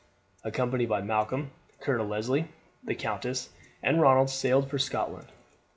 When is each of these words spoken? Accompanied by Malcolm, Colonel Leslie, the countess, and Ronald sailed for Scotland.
Accompanied 0.43 0.89
by 0.89 1.03
Malcolm, 1.03 1.51
Colonel 1.79 2.07
Leslie, 2.07 2.47
the 2.83 2.95
countess, 2.95 3.49
and 3.83 4.01
Ronald 4.01 4.31
sailed 4.31 4.67
for 4.67 4.79
Scotland. 4.79 5.27